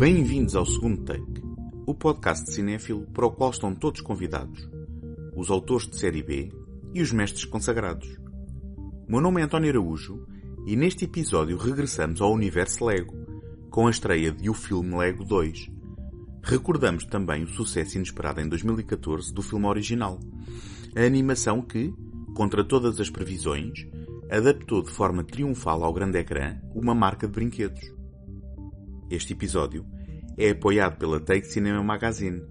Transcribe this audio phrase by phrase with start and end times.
[0.00, 1.42] Bem-vindos ao segundo take,
[1.86, 4.66] o podcast de cinéfilo para o qual estão todos convidados,
[5.36, 6.50] os autores de série B
[6.94, 8.08] e os mestres consagrados.
[9.06, 10.26] Meu nome é António Araújo
[10.66, 13.14] e neste episódio regressamos ao universo Lego,
[13.68, 15.70] com a estreia de O Filme Lego 2.
[16.44, 20.18] Recordamos também o sucesso inesperado em 2014 do filme original,
[20.96, 21.92] a animação que,
[22.34, 23.86] contra todas as previsões,
[24.30, 27.99] adaptou de forma triunfal ao grande ecrã uma marca de brinquedos.
[29.10, 29.84] Este episódio
[30.38, 32.42] é apoiado pela Take Cinema Magazine.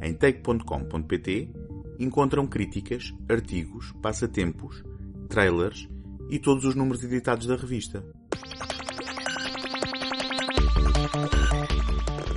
[0.00, 1.50] Em take.com.pt
[1.98, 4.82] encontram críticas, artigos, passatempos,
[5.28, 5.86] trailers
[6.30, 8.02] e todos os números editados da revista.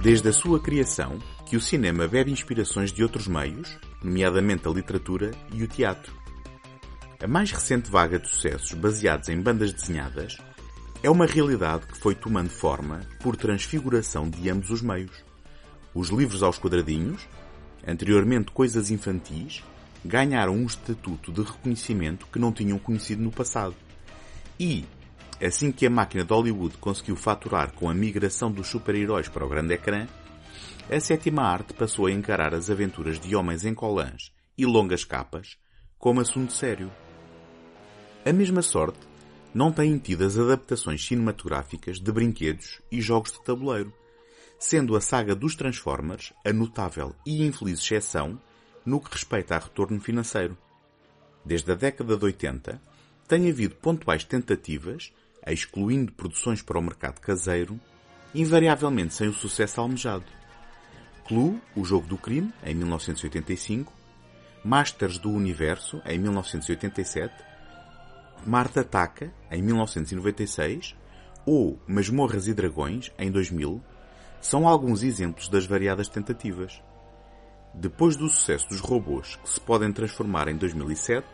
[0.03, 5.31] Desde a sua criação, que o cinema bebe inspirações de outros meios, nomeadamente a literatura
[5.53, 6.13] e o teatro.
[7.23, 10.37] A mais recente vaga de sucessos baseados em bandas desenhadas
[11.05, 15.23] é uma realidade que foi tomando forma por transfiguração de ambos os meios.
[15.93, 17.27] Os livros aos quadradinhos,
[17.85, 19.63] anteriormente coisas infantis,
[20.03, 23.75] ganharam um estatuto de reconhecimento que não tinham conhecido no passado.
[24.59, 24.83] E,
[25.39, 29.49] assim que a máquina de Hollywood conseguiu faturar com a migração dos super-heróis para o
[29.49, 30.07] grande ecrã,
[30.89, 35.55] a sétima arte passou a encarar as aventuras de homens em colãs e longas capas
[35.99, 36.91] como assunto sério.
[38.25, 38.97] A mesma sorte
[39.55, 43.93] não têm tido as adaptações cinematográficas de brinquedos e jogos de tabuleiro,
[44.59, 48.37] sendo a saga dos Transformers a notável e infeliz exceção
[48.85, 50.57] no que respeita a retorno financeiro.
[51.45, 52.81] Desde a década de 80,
[53.29, 55.13] tem havido pontuais tentativas,
[55.47, 57.79] excluindo produções para o mercado caseiro,
[58.33, 60.25] invariavelmente sem o sucesso almejado.
[61.25, 63.93] Clue, o jogo do crime, em 1985,
[64.65, 67.33] Masters do Universo, em 1987,
[68.45, 70.95] Marta Ataca, em 1996,
[71.45, 73.81] ou Masmorras e Dragões, em 2000,
[74.39, 76.79] são alguns exemplos das variadas tentativas.
[77.73, 81.27] Depois do sucesso dos robôs que se podem transformar em 2007,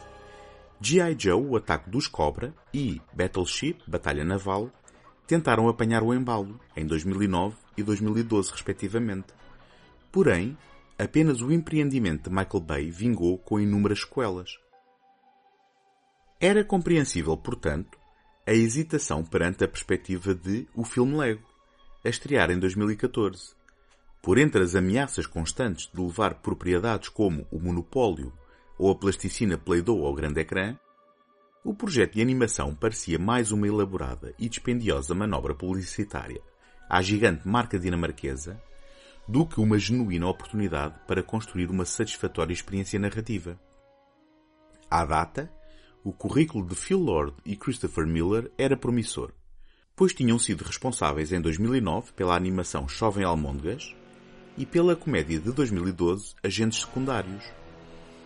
[0.80, 1.16] G.I.
[1.20, 4.72] Joe, o ataque dos Cobra e Battleship, Batalha Naval,
[5.28, 9.34] tentaram apanhar o embalo em 2009 e 2012, respectivamente.
[10.14, 10.58] Porém,
[10.98, 14.61] apenas o empreendimento de Michael Bay vingou com inúmeras sequelas.
[16.44, 18.00] Era compreensível, portanto,
[18.48, 21.48] a hesitação perante a perspectiva de O Filme Lego,
[22.04, 23.54] a estrear em 2014.
[24.24, 28.34] Por entre as ameaças constantes de levar propriedades como o monopólio
[28.76, 30.76] ou a plasticina Play-Doh ao grande ecrã,
[31.64, 36.42] o projeto de animação parecia mais uma elaborada e dispendiosa manobra publicitária
[36.90, 38.60] à gigante marca dinamarquesa
[39.28, 43.60] do que uma genuína oportunidade para construir uma satisfatória experiência narrativa.
[44.90, 45.61] À data,
[46.04, 49.32] o currículo de Phil Lord e Christopher Miller era promissor,
[49.96, 53.96] pois tinham sido responsáveis em 2009 pela animação Chovem Almôndegas
[54.58, 57.44] e pela comédia de 2012 Agentes Secundários,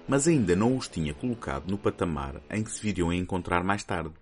[0.08, 3.84] mas ainda não os tinha colocado no patamar em que se viriam a encontrar mais
[3.84, 4.13] tarde,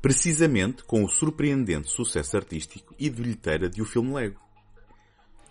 [0.00, 4.40] precisamente com o surpreendente sucesso artístico e de bilheteira de O Filme Lego.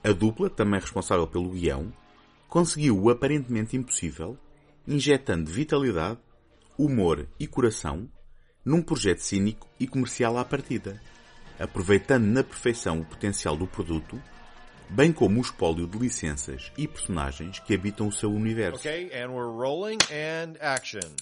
[0.03, 1.93] A dupla, também responsável pelo guião,
[2.49, 4.35] conseguiu o aparentemente impossível,
[4.87, 6.19] injetando vitalidade
[6.83, 8.09] humor e coração
[8.65, 10.99] num projeto cínico e comercial à partida,
[11.59, 14.21] aproveitando na perfeição o potencial do produto,
[14.89, 18.79] bem como o espólio de licenças e personagens que habitam o seu universo.
[18.79, 21.15] Okay, and we're rolling and action.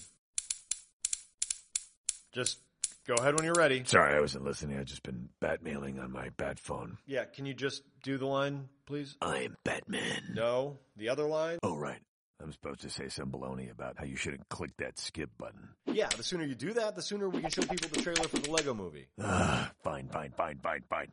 [2.34, 2.59] Just
[3.06, 3.84] go ahead when you're ready.
[3.86, 4.78] Sorry, I wasn't listening.
[4.78, 6.97] I've just been batmailing on my bat phone.
[7.06, 9.18] Yeah, can you just do the line, please?
[9.22, 10.34] I'm Batman.
[10.36, 11.58] No, the other line?
[11.64, 12.02] Oh, right.
[12.42, 15.70] I'm supposed to say some baloney about how you shouldn't click that skip button.
[15.86, 18.38] Yeah, the sooner you do that, the sooner we can show people the trailer for
[18.40, 19.08] the Lego movie.
[19.22, 21.08] Ah, fine, fine, fine, fine, fine.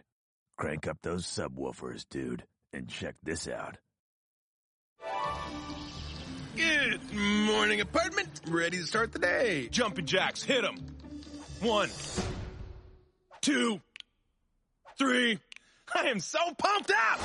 [0.56, 3.76] Crank up those subwoofers, dude, and check this out.
[6.54, 8.28] Good morning, apartment.
[8.48, 9.68] Ready to start the day.
[9.70, 10.76] Jumping jacks, hit 'em.
[11.60, 11.90] One,
[13.42, 13.80] two,
[14.96, 15.38] three.
[15.94, 17.20] I am so pumped up!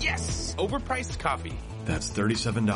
[0.00, 0.54] Yes!
[0.58, 1.58] Overpriced coffee.
[1.84, 2.68] That's $37.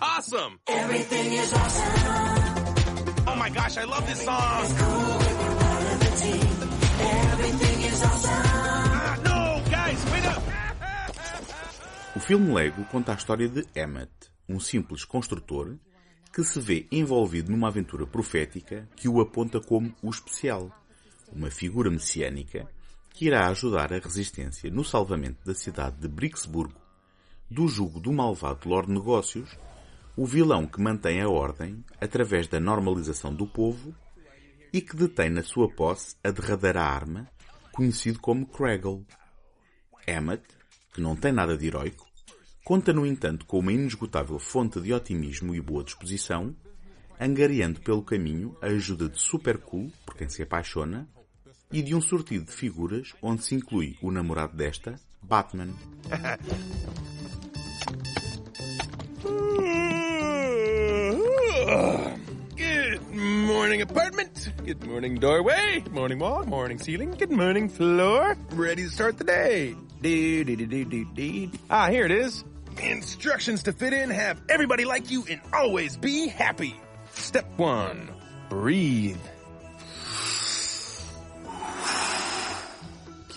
[0.00, 0.58] Awesome!
[0.68, 3.24] Everything is awesome.
[3.28, 4.66] Oh my gosh, I love this song!
[4.76, 6.46] Cool, we're part of the team.
[7.32, 8.30] Everything is awesome.
[8.32, 9.70] Ah, no!
[9.70, 10.42] Guys, wait up!
[12.16, 14.10] O filme Lego conta a história de Emmett,
[14.48, 15.76] um simples construtor
[16.32, 20.70] que se vê envolvido numa aventura profética que o aponta como o especial,
[21.32, 22.68] uma figura messiânica
[23.10, 26.85] que irá ajudar a resistência no salvamento da cidade de Brixburgo
[27.50, 29.56] do jugo do malvado Lord Negócios,
[30.16, 33.94] o vilão que mantém a ordem através da normalização do povo
[34.72, 37.28] e que detém na sua posse a derradeira arma,
[37.72, 39.06] conhecido como Craggle.
[40.06, 40.44] Emmett,
[40.92, 42.06] que não tem nada de heroico,
[42.64, 46.54] conta no entanto com uma inesgotável fonte de otimismo e boa disposição,
[47.20, 51.08] angariando pelo caminho a ajuda de Super Cool, por quem se apaixona,
[51.72, 55.74] e de um sortido de figuras onde se inclui o namorado desta, Batman.
[62.56, 64.52] Good morning, apartment.
[64.64, 65.82] Good morning, doorway.
[65.90, 66.44] Morning, wall.
[66.44, 67.12] Morning, ceiling.
[67.12, 68.36] Good morning, floor.
[68.52, 69.74] Ready to start the day.
[70.00, 71.50] Dee, dee, dee, dee, dee.
[71.70, 72.44] Ah, here it is.
[72.82, 76.78] Instructions to fit in, have everybody like you, and always be happy.
[77.12, 78.10] Step one,
[78.48, 79.16] breathe.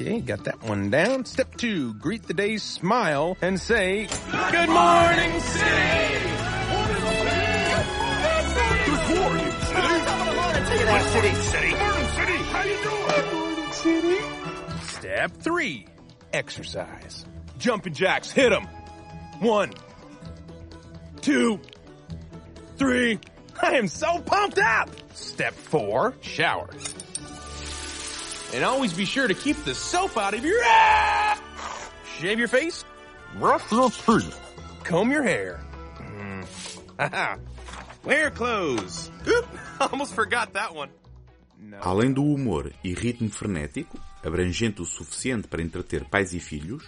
[0.02, 1.26] Okay, got that one down.
[1.26, 6.30] Step two, greet the day, smile, and say, Good morning, city!
[8.86, 9.82] Good morning, city!
[9.82, 11.76] Good morning, city!
[11.76, 12.38] Morning, city!
[12.48, 13.72] How you doing?
[13.74, 14.20] city!
[14.84, 15.86] Step three,
[16.32, 17.26] exercise.
[17.58, 18.70] Jumping jacks, hit them.
[19.40, 19.74] One,
[21.20, 21.60] two,
[22.78, 23.20] three.
[23.62, 24.92] I am so pumped up.
[25.14, 26.70] Step four, shower.
[28.54, 31.40] And always be sure to keep the soap out of your ass.
[32.18, 32.84] Shave your face.
[33.38, 34.40] Brush your teeth.
[34.84, 35.60] Comb your hair.
[35.98, 37.40] Mm.
[38.06, 39.12] Wear clothes.
[39.28, 39.46] Oop,
[39.92, 40.90] almost forgot that one.
[41.82, 46.84] Além do humor e ritmo frenético, abrangente o suficiente para entreter pais e filhos,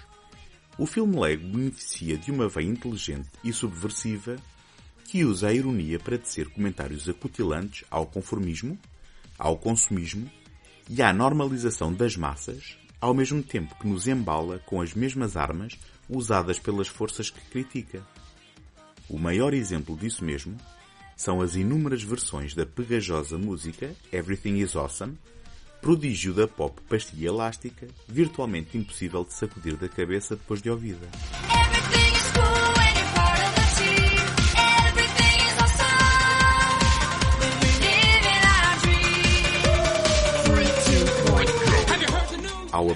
[0.77, 4.37] o filme Lego beneficia de uma veia inteligente e subversiva
[5.05, 8.79] que usa a ironia para tecer comentários acutilantes ao conformismo,
[9.37, 10.31] ao consumismo
[10.89, 15.77] e à normalização das massas, ao mesmo tempo que nos embala com as mesmas armas
[16.09, 18.05] usadas pelas forças que critica.
[19.09, 20.55] O maior exemplo disso mesmo
[21.15, 25.17] são as inúmeras versões da pegajosa música Everything is Awesome,
[25.81, 31.07] prodígio da pop pastilha elástica, virtualmente impossível de sacudir da cabeça depois de ouvida.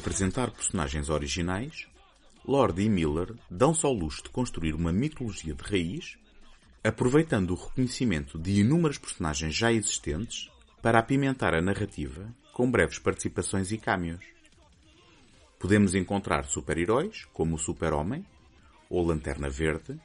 [0.06, 1.88] Apresentar personagens originais,
[2.48, 6.16] Lord e Miller dão-se ao luxo de construir uma mitologia de raiz,
[6.84, 10.48] aproveitando o reconhecimento de inúmeras personagens já existentes
[10.80, 14.24] para apimentar a narrativa com breves participações e cameos.
[15.58, 18.24] Podemos encontrar super-heróis como o Super-Homem,
[18.88, 20.00] ou Lanterna Verde,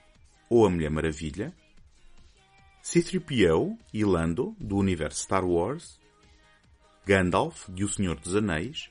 [0.49, 1.53] ou a Mulher Maravilha,
[2.81, 6.01] C-3PO e Lando, do universo Star Wars,
[7.05, 8.89] Gandalf, de O Senhor dos Anéis,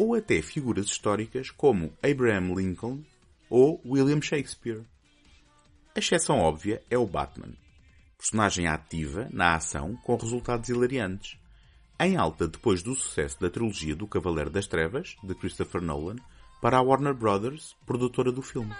[0.00, 3.02] ou até figuras históricas como Abraham Lincoln
[3.50, 4.82] ou William Shakespeare.
[5.94, 7.52] A exceção óbvia é o Batman,
[8.16, 11.38] personagem ativa na ação com resultados hilariantes,
[12.00, 16.16] em alta depois do sucesso da trilogia do Cavaleiro das Trevas, de Christopher Nolan,
[16.62, 18.74] para a Warner Brothers, produtora do filme.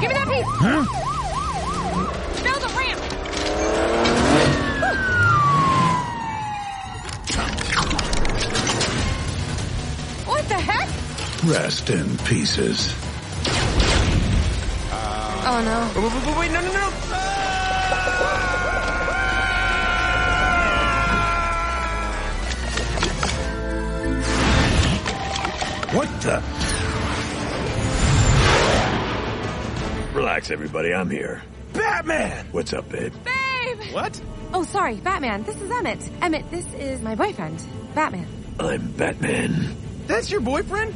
[0.00, 0.44] Give me that piece!
[0.60, 1.19] Huh?
[11.44, 12.94] Rest in pieces.
[14.92, 16.02] Oh no.
[16.02, 16.90] Wait, wait, wait, wait, no, no, no!
[25.96, 26.42] What the?
[30.14, 30.92] Relax, everybody.
[30.92, 31.42] I'm here.
[31.72, 32.48] Batman!
[32.52, 33.14] What's up, babe?
[33.24, 33.94] Babe!
[33.94, 34.20] What?
[34.52, 35.44] Oh, sorry, Batman.
[35.44, 36.06] This is Emmett.
[36.20, 38.26] Emmett, this is my boyfriend, Batman.
[38.58, 39.74] I'm Batman.
[40.10, 40.92] That's your boyfriend?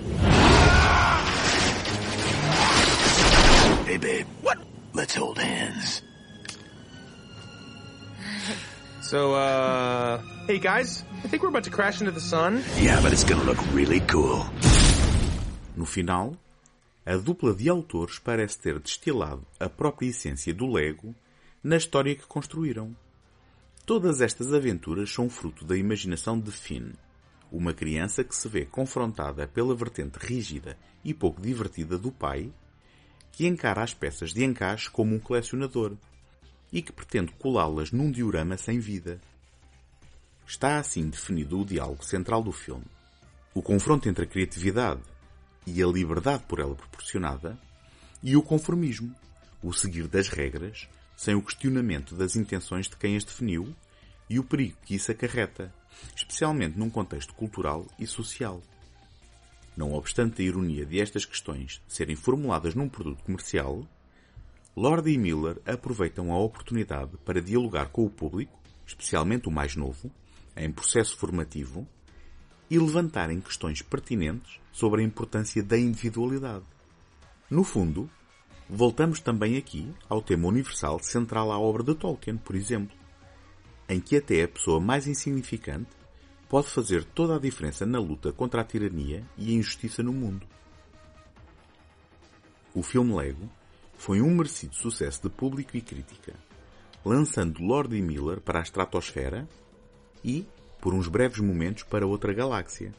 [3.86, 4.26] Hey, babe.
[4.42, 4.58] What?
[4.92, 6.02] Let's hold hands.
[9.02, 12.64] So, uh, hey guys, I think we're about to crash into the sun.
[12.76, 14.44] Yeah, but it's gonna look really cool.
[15.76, 16.36] No final,
[17.06, 21.14] a dupla de autores parece ter destilado a própria essência do Lego
[21.62, 22.96] na história que construíram.
[23.86, 26.94] Todas estas aventuras são fruto da imaginação de Finn,
[27.56, 32.52] uma criança que se vê confrontada pela vertente rígida e pouco divertida do pai,
[33.30, 35.96] que encara as peças de encaixe como um colecionador
[36.72, 39.20] e que pretende colá-las num diorama sem vida.
[40.46, 42.84] Está assim definido o diálogo central do filme.
[43.54, 45.00] O confronto entre a criatividade
[45.66, 47.58] e a liberdade por ela proporcionada,
[48.22, 49.14] e o conformismo,
[49.62, 53.74] o seguir das regras, sem o questionamento das intenções de quem as definiu
[54.28, 55.72] e o perigo que isso acarreta,
[56.14, 58.62] especialmente num contexto cultural e social.
[59.76, 63.86] Não obstante a ironia de estas questões serem formuladas num produto comercial,
[64.76, 70.10] Lord e Miller aproveitam a oportunidade para dialogar com o público, especialmente o mais novo,
[70.56, 71.86] em processo formativo,
[72.70, 76.64] e levantarem questões pertinentes sobre a importância da individualidade.
[77.50, 78.10] No fundo,
[78.68, 82.96] voltamos também aqui ao tema universal central à obra de Tolkien, por exemplo,
[83.88, 85.90] em que até a pessoa mais insignificante
[86.48, 90.46] pode fazer toda a diferença na luta contra a tirania e a injustiça no mundo.
[92.74, 93.48] O filme Lego
[93.96, 96.34] foi um merecido sucesso de público e crítica,
[97.04, 99.48] lançando Lord e Miller para a estratosfera
[100.24, 100.46] e,
[100.80, 102.92] por uns breves momentos, para outra galáxia.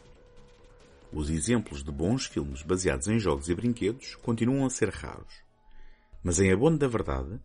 [1.12, 5.44] Os exemplos de bons filmes baseados em jogos e brinquedos continuam a ser raros.
[6.24, 7.40] Mas em abono da verdade,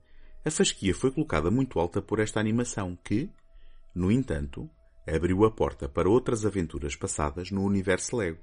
[0.44, 3.30] a fasquia foi colocada muito alta por esta animação que,
[3.94, 4.68] no entanto,
[5.06, 8.38] abriu a porta para outras aventuras passadas no universo Lego.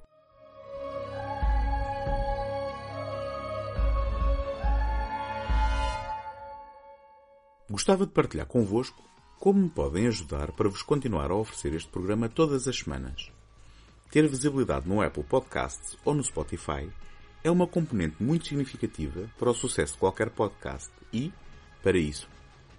[7.70, 9.04] Gostava de partilhar convosco
[9.40, 13.32] como me podem ajudar para vos continuar a oferecer este programa todas as semanas.
[14.10, 16.90] Ter visibilidade no Apple Podcasts ou no Spotify
[17.44, 21.32] é uma componente muito significativa para o sucesso de qualquer podcast e,
[21.84, 22.28] para isso,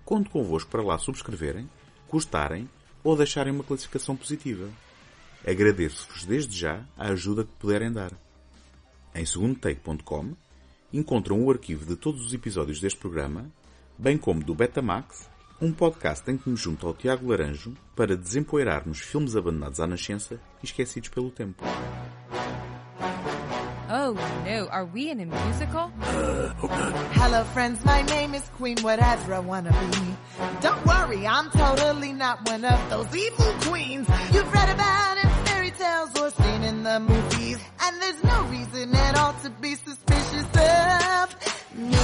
[0.05, 1.69] conto convosco para lá subscreverem,
[2.09, 2.69] gostarem
[3.03, 4.69] ou deixarem uma classificação positiva.
[5.47, 8.13] Agradeço-vos desde já a ajuda que puderem dar.
[9.15, 10.35] Em segundotake.com
[10.93, 13.51] encontram o arquivo de todos os episódios deste programa,
[13.97, 15.29] bem como do Betamax,
[15.61, 20.41] um podcast em que me junto ao Tiago Laranjo para desempoeirarmos filmes abandonados à nascença
[20.63, 21.65] e esquecidos pelo tempo.
[24.09, 25.89] Oh no, are we in a musical?
[26.01, 27.85] Hello, friends.
[27.85, 30.17] My name is Queen Whatever I wanna be.
[30.63, 35.73] Don't worry, I'm totally not one of those evil queens you've read about in fairy
[35.73, 37.59] tales or seen in the movies.
[37.83, 41.37] And there's no reason at all to be suspicious of
[41.77, 41.93] me.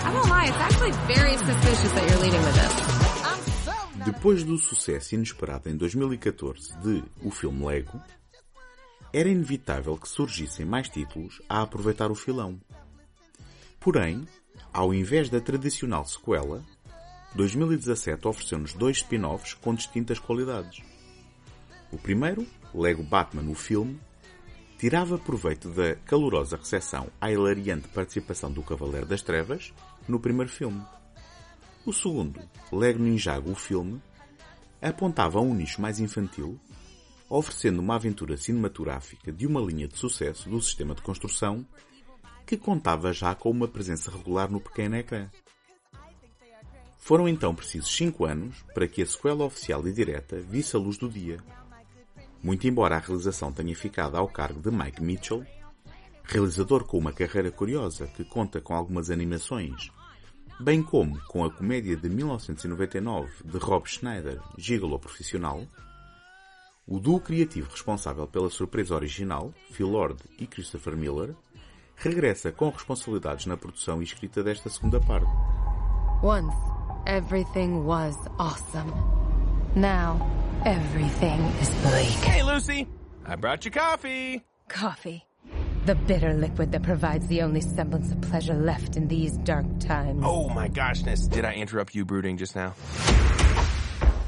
[0.00, 3.03] I won't lie, it's actually very suspicious that you're leading with this.
[4.04, 7.98] Depois do sucesso inesperado em 2014 de O Filme Lego,
[9.10, 12.60] era inevitável que surgissem mais títulos a aproveitar o filão.
[13.80, 14.28] Porém,
[14.74, 16.62] ao invés da tradicional sequela,
[17.34, 20.84] 2017 ofereceu-nos dois spin-offs com distintas qualidades.
[21.90, 23.98] O primeiro, Lego Batman, o filme,
[24.78, 29.72] tirava proveito da calorosa recepção à hilariante participação do Cavaleiro das Trevas
[30.06, 30.82] no primeiro filme.
[31.86, 32.40] O segundo,
[32.72, 34.00] Lego Ninjago, o filme,
[34.80, 36.58] apontava a um nicho mais infantil,
[37.28, 41.66] oferecendo uma aventura cinematográfica de uma linha de sucesso do sistema de construção
[42.46, 45.28] que contava já com uma presença regular no pequeno ecrã.
[46.98, 50.96] Foram então precisos cinco anos para que a sequela oficial e direta visse a luz
[50.96, 51.38] do dia.
[52.42, 55.44] Muito embora a realização tenha ficado ao cargo de Mike Mitchell,
[56.24, 59.90] realizador com uma carreira curiosa que conta com algumas animações,
[60.60, 65.66] bem como com a comédia de 1999 de Rob Schneider, Gigolo Profissional,
[66.86, 71.34] o duo criativo responsável pela surpresa original, Phil Lord e Christopher Miller,
[71.96, 75.30] regressa com responsabilidades na produção e escrita desta segunda parte.
[76.22, 76.56] Once,
[77.06, 78.92] everything was awesome.
[79.76, 80.18] Now,
[80.64, 82.24] everything is bleak.
[82.24, 82.86] Hey, Lucy.
[83.26, 84.42] I brought you coffee.
[84.68, 85.22] Coffee.
[85.84, 90.22] The bitter liquid that provides the only semblance of pleasure left in these dark times.
[90.24, 91.28] Oh my goshness.
[91.28, 92.72] Did I interrupt you brooding just now?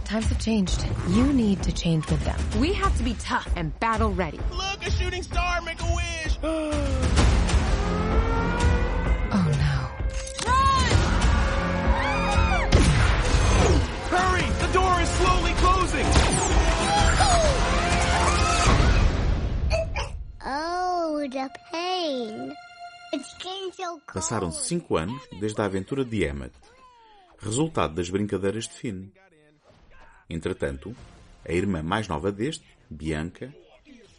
[0.04, 0.86] Times have changed.
[1.08, 2.38] You need to change with them.
[2.60, 4.38] We have to be tough and battle ready.
[4.50, 5.62] Look, a shooting star.
[5.62, 6.72] Make a wish.
[24.12, 26.52] Passaram-se cinco anos desde a aventura de Emmet,
[27.38, 29.08] resultado das brincadeiras de Finn.
[30.28, 30.94] Entretanto,
[31.44, 33.54] a irmã mais nova deste, Bianca,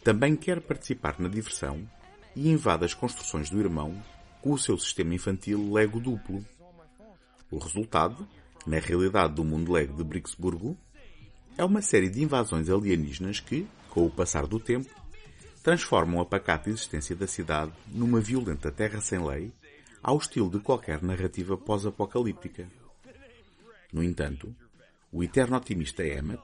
[0.02, 1.88] também quer participar na diversão
[2.34, 4.02] e invade as construções do irmão
[4.40, 6.44] com o seu sistema infantil Lego duplo.
[7.50, 8.26] O resultado,
[8.66, 10.76] na realidade do mundo Lego de Brixburgo,
[11.56, 14.88] é uma série de invasões alienígenas que, com o passar do tempo,
[15.68, 19.52] transformam a pacata existência da cidade numa violenta terra sem lei,
[20.02, 22.66] ao estilo de qualquer narrativa pós-apocalíptica.
[23.92, 24.56] No entanto,
[25.12, 26.40] o eterno otimista Emmet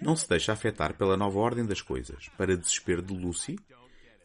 [0.00, 3.56] não se deixa afetar pela nova ordem das coisas, para desespero de Lucy,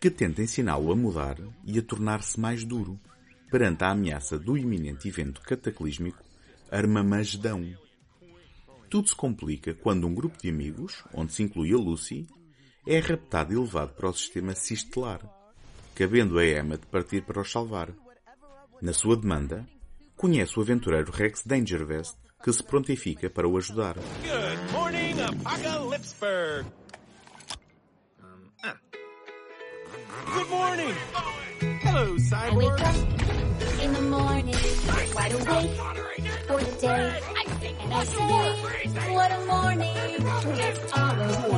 [0.01, 2.99] que tenta ensiná-lo a mudar e a tornar-se mais duro,
[3.51, 6.23] perante a ameaça do iminente evento cataclísmico
[6.71, 7.71] Armamagedão.
[8.89, 12.25] Tudo se complica quando um grupo de amigos, onde se inclui a Lucy,
[12.85, 15.21] é raptado e levado para o sistema Sistelar,
[15.95, 17.89] cabendo a Emma de partir para os salvar.
[18.81, 19.67] Na sua demanda,
[20.15, 23.95] conhece o aventureiro Rex Dangervest, que se prontifica para o ajudar.
[23.95, 25.15] Good morning.
[25.45, 26.65] Apocalypseburg.
[28.21, 28.77] Um, ah.
[30.33, 31.68] Good morning.
[31.91, 32.95] Hello, I wake up
[33.81, 34.55] in the morning,
[35.15, 35.73] wide awake
[36.45, 37.19] for the day.
[37.81, 39.95] And I say, what a morning.
[39.97, 41.49] It's all okay.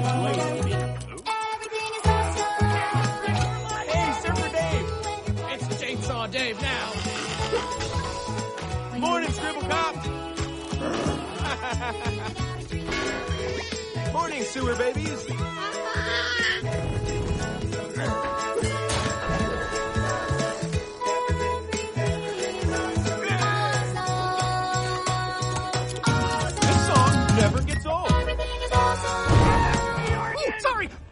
[1.51, 2.63] Everything is awesome.
[3.91, 4.87] Hey, Surfer Dave.
[5.51, 6.87] It's Chainsaw Dave now.
[8.99, 9.95] Morning, Scribble Cop.
[14.13, 15.50] Morning, sewer babies.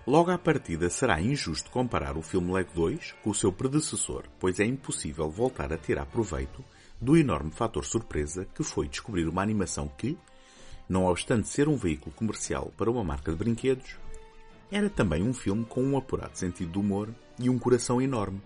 [0.09, 4.59] Logo à partida será injusto comparar o filme Lego 2 com o seu predecessor, pois
[4.59, 6.65] é impossível voltar a tirar proveito
[6.99, 10.17] do enorme fator surpresa que foi descobrir uma animação que,
[10.89, 13.97] não obstante ser um veículo comercial para uma marca de brinquedos,
[14.71, 18.41] era também um filme com um apurado sentido de humor e um coração enorme,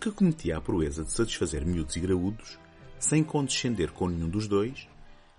[0.00, 2.58] que cometia a proeza de satisfazer miúdos e graúdos,
[2.98, 4.88] sem condescender com nenhum dos dois,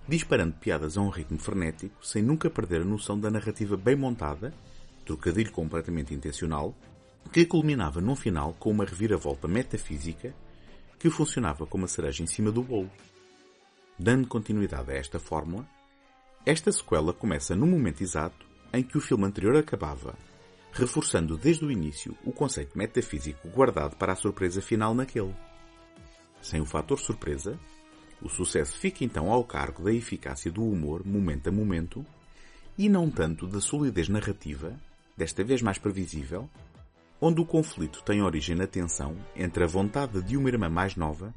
[0.08, 4.54] disparando piadas a um ritmo frenético, sem nunca perder a noção da narrativa bem montada,
[5.08, 6.76] trocadilho completamente intencional,
[7.32, 10.36] que culminava num final com uma reviravolta metafísica
[11.00, 12.92] que funcionava como a cereja em cima do bolo.
[13.98, 15.66] Dando continuidade a esta fórmula,
[16.46, 20.16] esta sequela começa no momento exato em que o filme anterior acabava,
[20.72, 25.36] reforçando desde o início o conceito metafísico guardado para a surpresa final naquele.
[26.42, 27.58] Sem o fator surpresa,
[28.22, 32.06] o sucesso fica então ao cargo da eficácia do humor momento a momento
[32.78, 34.80] e não tanto da solidez narrativa,
[35.18, 36.48] desta vez mais previsível,
[37.20, 41.34] onde o conflito tem origem na tensão entre a vontade de uma irmã mais nova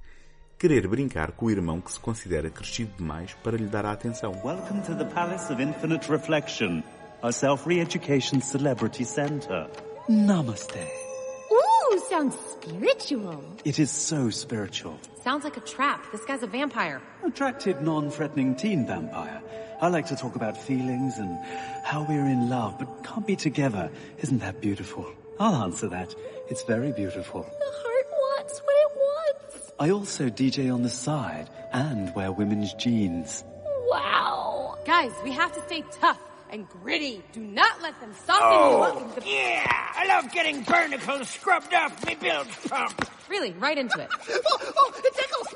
[0.58, 4.32] querer brincar com o irmão que se considera crescido demais para lhe dar a atenção.
[4.44, 6.82] Welcome to the Palace of Infinite Reflection,
[7.22, 9.66] our self-re-education celebrity center.
[10.06, 11.09] Namaste.
[11.90, 13.44] Ooh, sounds spiritual.
[13.64, 14.98] It is so spiritual.
[15.24, 16.04] Sounds like a trap.
[16.12, 17.02] This guy's a vampire.
[17.24, 19.42] Attractive, non-threatening teen vampire.
[19.80, 21.36] I like to talk about feelings and
[21.84, 23.90] how we're in love, but can't be together.
[24.18, 25.06] Isn't that beautiful?
[25.40, 26.14] I'll answer that.
[26.48, 27.42] It's very beautiful.
[27.42, 29.72] The heart wants what it wants.
[29.80, 33.42] I also DJ on the side and wear women's jeans.
[33.88, 34.78] Wow.
[34.84, 36.20] Guys, we have to stay tough
[36.52, 37.22] and gritty.
[37.32, 39.16] Do not let them soften you up.
[39.16, 39.64] into- Yeah,
[39.96, 43.08] I love getting barnacles scrubbed off me build pump.
[43.28, 44.08] Really, right into it.
[44.52, 45.48] Oh, oh, it tickles.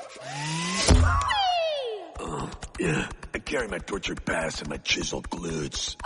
[2.21, 5.97] oh, Yeah, I carry my tortured past and my chiseled glutes.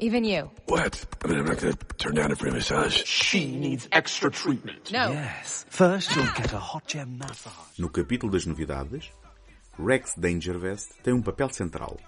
[0.00, 0.50] Even you.
[0.66, 1.04] What?
[1.24, 3.04] I mean, I'm not gonna turn down a free massage.
[3.04, 4.90] She needs extra treatment.
[4.90, 5.12] No.
[5.12, 5.64] Yes.
[5.68, 7.78] First you'll get a hot gem massage.
[7.78, 9.10] No capítulo das novidades,
[9.78, 11.98] Rex Dangervest tem um papel central,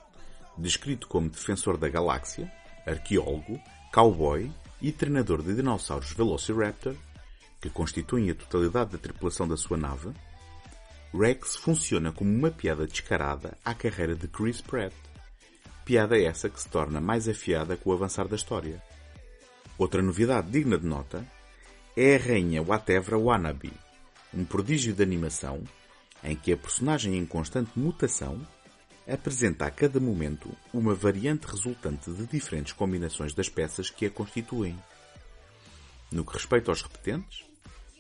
[0.56, 2.50] descrito como defensor da galáxia,
[2.86, 3.60] arqueólogo,
[3.92, 6.94] cowboy e treinador de dinossauros Velociraptor,
[7.60, 10.12] que constituem a totalidade da tripulação da sua nave.
[11.12, 14.92] Rex funciona como uma piada descarada à carreira de Chris Pratt.
[15.84, 18.82] Piada essa que se torna mais afiada com o avançar da história.
[19.78, 21.26] Outra novidade digna de nota
[21.96, 23.72] é a rainha Watevra Wannabe,
[24.32, 25.62] um prodígio de animação
[26.22, 28.40] em que a personagem em constante mutação
[29.06, 34.76] apresenta a cada momento uma variante resultante de diferentes combinações das peças que a constituem.
[36.10, 37.44] No que respeita aos repetentes,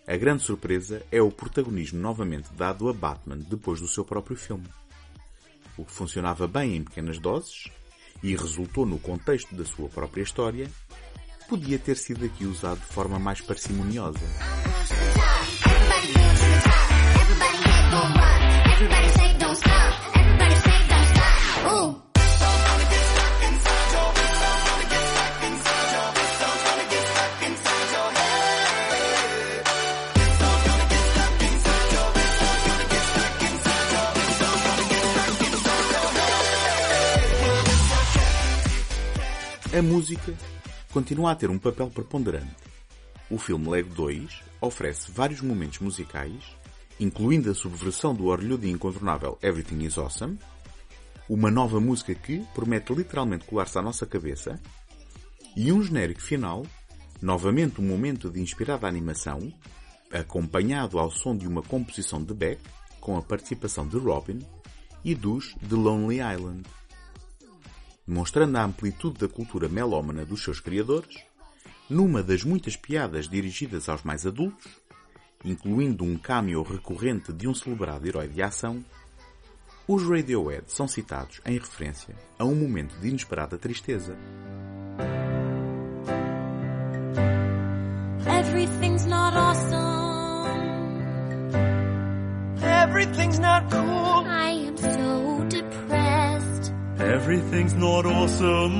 [0.06, 4.68] a grande surpresa é o protagonismo novamente dado a Batman depois do seu próprio filme.
[5.76, 7.70] O que funcionava bem em pequenas doses
[8.22, 10.70] e resultou no contexto da sua própria história,
[11.48, 14.20] podia ter sido aqui usado de forma mais parcimoniosa.
[39.76, 40.32] A música
[40.92, 42.54] continua a ter um papel preponderante.
[43.28, 46.44] O filme Lego 2 oferece vários momentos musicais,
[47.00, 50.38] incluindo a subversão do orlhudo e incontornável Everything is Awesome,
[51.28, 54.60] uma nova música que promete literalmente colar-se à nossa cabeça,
[55.56, 56.64] e um genérico final,
[57.20, 59.52] novamente um momento de inspirada animação,
[60.12, 62.60] acompanhado ao som de uma composição de Beck,
[63.00, 64.38] com a participação de Robin
[65.04, 66.62] e dos The Lonely Island
[68.06, 71.16] demonstrando a amplitude da cultura melómana dos seus criadores,
[71.88, 74.70] numa das muitas piadas dirigidas aos mais adultos,
[75.44, 78.84] incluindo um cameo recorrente de um celebrado herói de ação,
[79.86, 84.16] Os Radiohead são citados em referência a um momento de inesperada tristeza.
[88.26, 89.84] Everything's not awesome.
[92.62, 94.24] Everything's not cool.
[94.26, 95.33] I am so.
[97.12, 98.74] Everything's not awesome.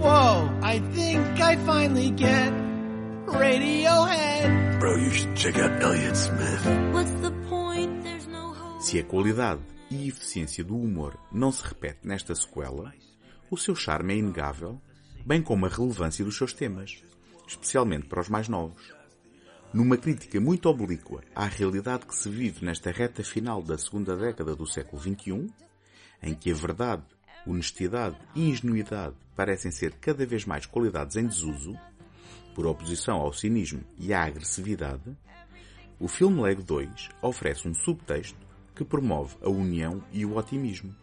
[0.00, 2.52] Whoa, I think I finally get
[3.26, 4.80] Radiohead.
[4.80, 6.66] Bro, you should check out Elliott Smith.
[6.92, 8.02] What's the point?
[8.02, 8.82] There's no hope.
[8.82, 12.92] Se a qualidade e eficiência do humor não se repete nesta sequela,
[13.48, 14.80] o seu charme é inegável,
[15.24, 17.02] bem como a relevância dos seus temas,
[17.46, 18.92] especialmente para os mais novos.
[19.72, 24.56] Numa crítica muito oblíqua à realidade que se vive nesta reta final da segunda década
[24.56, 25.48] do século XXI,
[26.22, 27.02] em que a verdade,
[27.46, 31.76] honestidade e ingenuidade parecem ser cada vez mais qualidades em desuso,
[32.54, 35.16] por oposição ao cinismo e à agressividade,
[35.98, 38.38] o filme Lego 2 oferece um subtexto
[38.74, 40.94] que promove a união e o otimismo,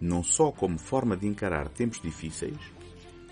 [0.00, 2.58] não só como forma de encarar tempos difíceis,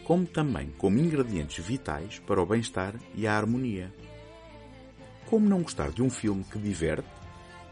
[0.04, 3.92] como também como ingredientes vitais para o bem-estar e a harmonia.
[5.26, 7.08] Como não gostar de um filme que diverte,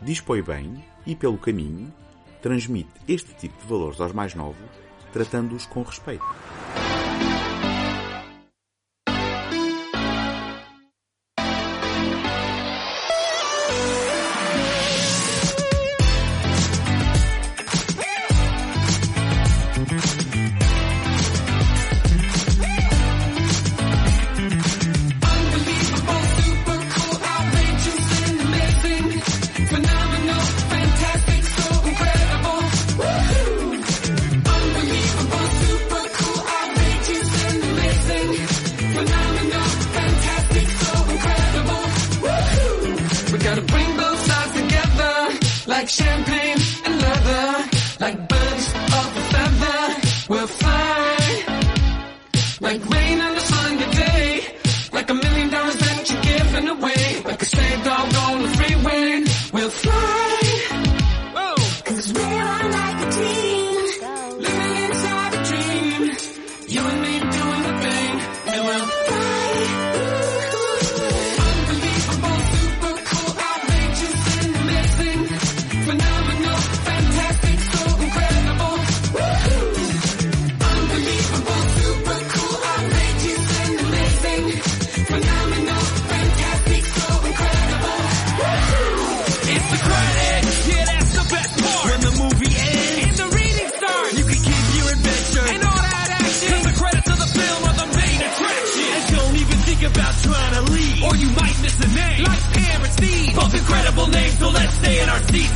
[0.01, 1.93] dispõe bem e, pelo caminho,
[2.40, 4.57] transmite este tipo de valores aos mais novos,
[5.12, 6.24] tratando-os com respeito.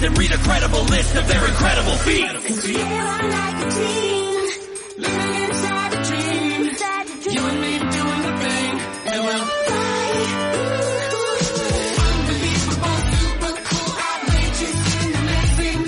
[0.03, 2.33] In and read a credible list of their incredible feats.
[2.33, 4.49] Cause we're like a team,
[4.99, 6.63] living inside a dream.
[7.35, 8.81] You and me doing the thing,
[9.13, 9.83] and we'll fly.
[12.09, 15.81] Unbelievable, super cool, outrageous, and amazing.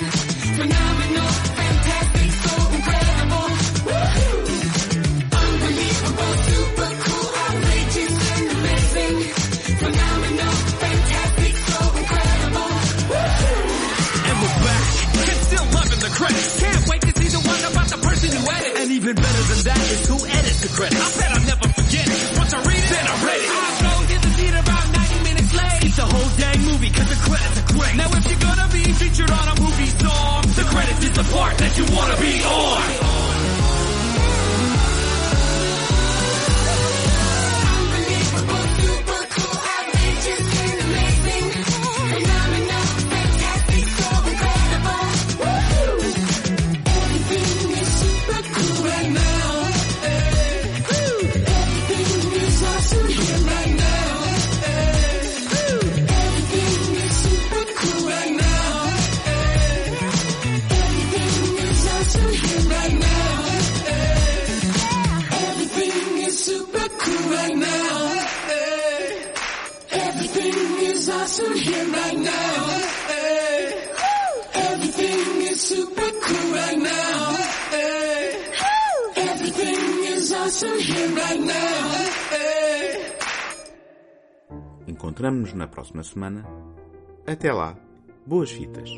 [0.59, 3.49] Phenomenal, fantastic, so incredible.
[5.43, 9.17] Unbelievable, super cool, outrageous, and amazing.
[9.83, 10.24] Phenomenal,
[31.35, 33.04] part that you wanna be on.
[71.35, 72.79] Awesome here right now.
[74.55, 77.37] Everything is super cool right now.
[79.17, 79.81] Everything
[80.15, 81.65] is awesome here right now.
[84.87, 86.47] Encontramos-nos na próxima semana.
[87.27, 87.77] Até lá,
[88.27, 88.91] boas fitas!